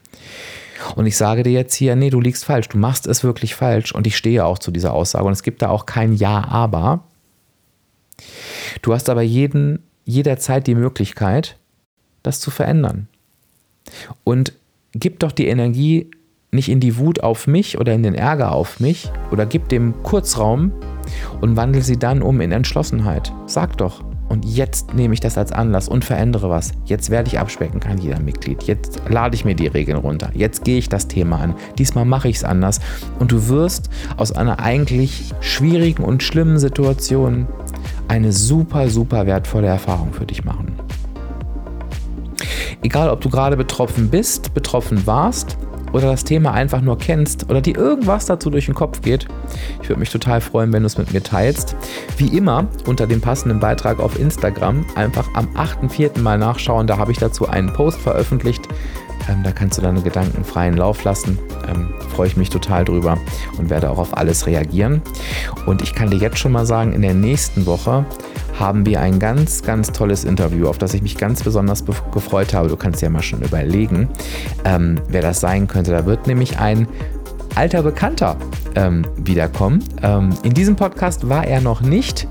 Und 0.94 1.04
ich 1.04 1.18
sage 1.18 1.42
dir 1.42 1.52
jetzt 1.52 1.74
hier, 1.74 1.96
nee, 1.96 2.09
du 2.09 2.20
liegst 2.20 2.46
falsch, 2.46 2.70
du 2.70 2.78
machst 2.78 3.06
es 3.06 3.22
wirklich 3.22 3.54
falsch 3.54 3.92
und 3.92 4.06
ich 4.06 4.16
stehe 4.16 4.46
auch 4.46 4.59
zu 4.59 4.70
dieser 4.70 4.94
Aussage 4.94 5.26
und 5.26 5.32
es 5.35 5.42
gibt 5.42 5.61
da 5.61 5.68
auch 5.68 5.85
kein 5.85 6.14
Ja, 6.14 6.48
aber. 6.48 7.04
Du 8.80 8.94
hast 8.94 9.11
aber 9.11 9.22
jeden, 9.22 9.82
jederzeit 10.04 10.66
die 10.66 10.74
Möglichkeit, 10.74 11.59
das 12.26 12.40
zu 12.40 12.50
verändern. 12.50 13.08
Und 14.24 14.52
gib 14.92 15.20
doch 15.20 15.32
die 15.32 15.46
Energie 15.46 16.10
nicht 16.52 16.68
in 16.68 16.80
die 16.80 16.96
Wut 16.96 17.22
auf 17.22 17.46
mich 17.46 17.78
oder 17.78 17.92
in 17.92 18.02
den 18.02 18.14
Ärger 18.14 18.52
auf 18.52 18.80
mich 18.80 19.10
oder 19.30 19.46
gib 19.46 19.68
dem 19.68 20.02
Kurzraum 20.02 20.72
und 21.40 21.56
wandel 21.56 21.82
sie 21.82 21.98
dann 21.98 22.22
um 22.22 22.40
in 22.40 22.52
Entschlossenheit. 22.52 23.32
Sag 23.46 23.76
doch. 23.78 24.04
Und 24.28 24.44
jetzt 24.44 24.92
nehme 24.94 25.14
ich 25.14 25.20
das 25.20 25.38
als 25.38 25.52
Anlass 25.52 25.88
und 25.88 26.04
verändere 26.04 26.50
was. 26.50 26.72
Jetzt 26.84 27.10
werde 27.10 27.28
ich 27.28 27.38
abspecken, 27.38 27.78
kann 27.78 27.98
jeder 27.98 28.18
Mitglied. 28.18 28.64
Jetzt 28.64 29.00
lade 29.08 29.36
ich 29.36 29.44
mir 29.44 29.54
die 29.54 29.68
Regeln 29.68 29.98
runter. 29.98 30.30
Jetzt 30.34 30.64
gehe 30.64 30.78
ich 30.78 30.88
das 30.88 31.06
Thema 31.06 31.38
an. 31.38 31.54
Diesmal 31.78 32.04
mache 32.04 32.28
ich 32.28 32.36
es 32.36 32.44
anders. 32.44 32.80
Und 33.20 33.30
du 33.30 33.48
wirst 33.48 33.88
aus 34.16 34.32
einer 34.32 34.58
eigentlich 34.58 35.32
schwierigen 35.40 36.02
und 36.02 36.24
schlimmen 36.24 36.58
Situation 36.58 37.46
eine 38.08 38.32
super, 38.32 38.88
super 38.88 39.26
wertvolle 39.26 39.68
Erfahrung 39.68 40.12
für 40.12 40.26
dich 40.26 40.44
machen. 40.44 40.72
Egal, 42.83 43.11
ob 43.11 43.20
du 43.20 43.31
gerade 43.31 43.57
betroffen 43.57 44.11
bist, 44.11 44.55
betroffen 44.55 45.07
warst 45.07 45.57
oder 45.92 46.11
das 46.11 46.24
Thema 46.24 46.52
einfach 46.52 46.81
nur 46.81 46.98
kennst 46.98 47.48
oder 47.48 47.61
dir 47.61 47.76
irgendwas 47.76 48.26
dazu 48.26 48.50
durch 48.50 48.66
den 48.66 48.74
Kopf 48.74 49.00
geht. 49.02 49.26
Ich 49.83 49.88
würde 49.88 50.00
mich 50.00 50.11
total 50.11 50.40
freuen, 50.40 50.72
wenn 50.72 50.83
du 50.83 50.87
es 50.87 50.98
mit 50.98 51.12
mir 51.12 51.22
teilst. 51.22 51.76
Wie 52.16 52.37
immer 52.37 52.66
unter 52.87 53.07
dem 53.07 53.20
passenden 53.20 53.61
Beitrag 53.61 53.98
auf 53.98 54.18
Instagram 54.18 54.85
einfach 54.94 55.29
am 55.35 55.48
8.4. 55.55 56.20
mal 56.20 56.38
nachschauen. 56.38 56.87
Da 56.87 56.98
habe 56.98 57.12
ich 57.12 57.18
dazu 57.18 57.48
einen 57.48 57.72
Post 57.72 58.00
veröffentlicht. 58.00 58.68
Ähm, 59.28 59.42
da 59.42 59.52
kannst 59.52 59.78
du 59.78 59.82
deine 59.82 60.02
Gedanken 60.02 60.44
freien 60.44 60.76
Lauf 60.76 61.04
lassen. 61.04 61.38
Ähm, 61.68 61.88
freue 62.14 62.28
ich 62.28 62.36
mich 62.36 62.50
total 62.50 62.84
drüber 62.84 63.18
und 63.58 63.70
werde 63.70 63.90
auch 63.90 63.98
auf 63.98 64.16
alles 64.16 64.46
reagieren. 64.46 65.02
Und 65.66 65.82
ich 65.82 65.94
kann 65.94 66.10
dir 66.10 66.18
jetzt 66.18 66.38
schon 66.38 66.52
mal 66.52 66.66
sagen, 66.66 66.92
in 66.92 67.02
der 67.02 67.14
nächsten 67.14 67.66
Woche 67.66 68.04
haben 68.58 68.86
wir 68.86 69.00
ein 69.00 69.18
ganz, 69.18 69.62
ganz 69.62 69.92
tolles 69.92 70.24
Interview, 70.24 70.68
auf 70.68 70.78
das 70.78 70.94
ich 70.94 71.02
mich 71.02 71.16
ganz 71.18 71.42
besonders 71.42 71.84
gefreut 71.84 72.54
habe. 72.54 72.68
Du 72.68 72.76
kannst 72.76 73.02
ja 73.02 73.10
mal 73.10 73.22
schon 73.22 73.42
überlegen, 73.42 74.08
ähm, 74.64 75.00
wer 75.08 75.22
das 75.22 75.40
sein 75.40 75.66
könnte. 75.66 75.90
Da 75.90 76.06
wird 76.06 76.26
nämlich 76.26 76.58
ein 76.58 76.88
alter 77.54 77.82
Bekannter 77.82 78.36
ähm, 78.74 79.04
wiederkommen. 79.16 79.82
Ähm, 80.02 80.30
in 80.42 80.54
diesem 80.54 80.76
Podcast 80.76 81.28
war 81.28 81.46
er 81.46 81.60
noch 81.60 81.80
nicht, 81.80 82.28